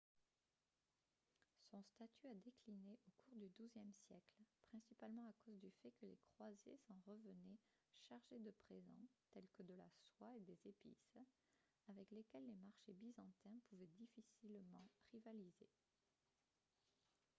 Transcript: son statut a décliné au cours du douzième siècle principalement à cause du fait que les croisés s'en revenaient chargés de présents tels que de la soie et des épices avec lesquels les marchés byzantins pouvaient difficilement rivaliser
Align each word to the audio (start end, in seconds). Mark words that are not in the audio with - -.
son 1.69 1.83
statut 1.83 2.25
a 2.25 2.33
décliné 2.33 2.97
au 3.05 3.11
cours 3.21 3.35
du 3.37 3.49
douzième 3.49 3.93
siècle 4.07 4.41
principalement 4.71 5.27
à 5.27 5.33
cause 5.45 5.59
du 5.61 5.69
fait 5.83 5.91
que 5.91 6.07
les 6.07 6.17
croisés 6.33 6.77
s'en 6.87 6.99
revenaient 7.05 7.59
chargés 7.99 8.39
de 8.39 8.49
présents 8.65 9.07
tels 9.31 9.47
que 9.55 9.61
de 9.61 9.75
la 9.75 9.87
soie 9.91 10.35
et 10.35 10.39
des 10.41 10.57
épices 10.67 11.15
avec 11.87 12.09
lesquels 12.09 12.47
les 12.47 12.55
marchés 12.57 12.93
byzantins 12.95 13.59
pouvaient 13.69 13.91
difficilement 13.99 14.89
rivaliser 15.13 15.69